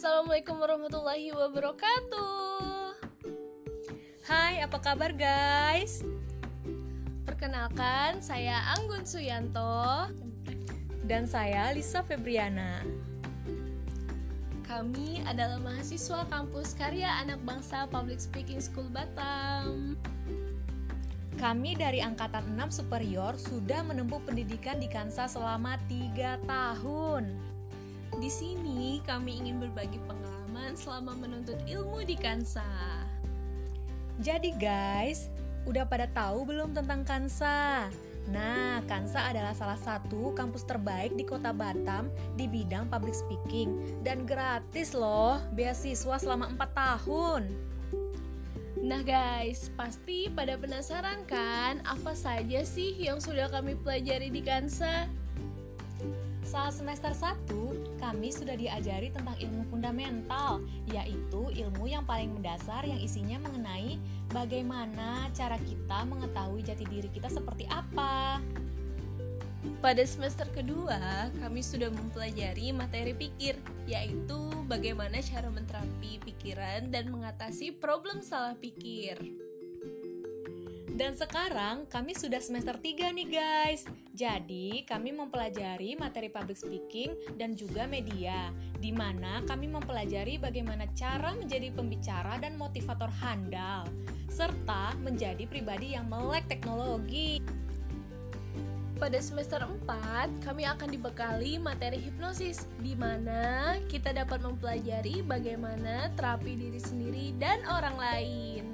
[0.00, 2.96] Assalamualaikum warahmatullahi wabarakatuh.
[4.24, 6.00] Hai, apa kabar guys?
[7.28, 10.08] Perkenalkan, saya Anggun Suyanto
[11.04, 12.80] dan saya Lisa Febriana.
[14.64, 20.00] Kami adalah mahasiswa kampus Karya Anak Bangsa Public Speaking School Batam.
[21.36, 27.50] Kami dari Angkatan 6 Superior sudah menempuh pendidikan di Kansa selama 3 tahun.
[28.18, 32.66] Di sini kami ingin berbagi pengalaman selama menuntut ilmu di Kansa.
[34.18, 35.30] Jadi guys,
[35.68, 37.86] udah pada tahu belum tentang Kansa?
[38.28, 44.28] Nah, Kansa adalah salah satu kampus terbaik di kota Batam di bidang public speaking dan
[44.28, 47.42] gratis loh beasiswa selama 4 tahun.
[48.80, 55.04] Nah guys, pasti pada penasaran kan apa saja sih yang sudah kami pelajari di Kansa?
[56.50, 60.58] Saat semester 1, kami sudah diajari tentang ilmu fundamental,
[60.90, 64.02] yaitu ilmu yang paling mendasar yang isinya mengenai
[64.34, 68.42] bagaimana cara kita mengetahui jati diri kita seperti apa.
[69.78, 73.54] Pada semester kedua, kami sudah mempelajari materi pikir,
[73.86, 79.22] yaitu bagaimana cara menterapi pikiran dan mengatasi problem salah pikir.
[81.00, 87.56] Dan sekarang kami sudah semester 3 nih guys Jadi kami mempelajari materi public speaking dan
[87.56, 93.88] juga media di mana kami mempelajari bagaimana cara menjadi pembicara dan motivator handal
[94.28, 97.40] Serta menjadi pribadi yang melek teknologi
[99.00, 106.52] pada semester 4, kami akan dibekali materi hipnosis, di mana kita dapat mempelajari bagaimana terapi
[106.52, 108.64] diri sendiri dan orang lain.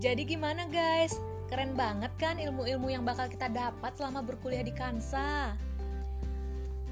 [0.00, 1.12] Jadi gimana guys?
[1.52, 5.52] Keren banget kan ilmu-ilmu yang bakal kita dapat selama berkuliah di Kansa?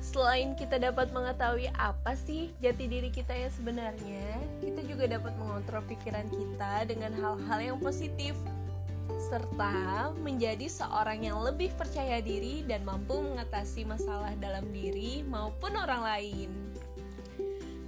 [0.05, 4.28] Selain kita dapat mengetahui apa sih jati diri kita yang sebenarnya,
[4.61, 8.37] kita juga dapat mengontrol pikiran kita dengan hal-hal yang positif
[9.33, 16.04] serta menjadi seorang yang lebih percaya diri dan mampu mengatasi masalah dalam diri maupun orang
[16.04, 16.53] lain.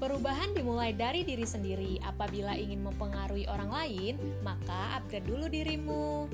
[0.00, 2.00] Perubahan dimulai dari diri sendiri.
[2.00, 6.24] Apabila ingin mempengaruhi orang lain, maka upgrade dulu dirimu.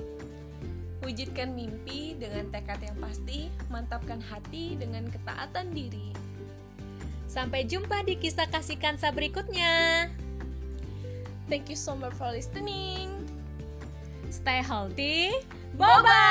[1.03, 6.15] Wujudkan mimpi dengan tekad yang pasti, mantapkan hati dengan ketaatan diri.
[7.27, 10.07] Sampai jumpa di kisah kasih kansa berikutnya.
[11.51, 13.11] Thank you so much for listening.
[14.31, 15.43] Stay healthy.
[15.75, 16.26] Bye bye.